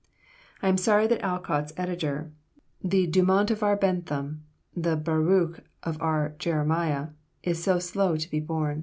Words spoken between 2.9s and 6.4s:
Dumont of our Bentham, the Baruch of our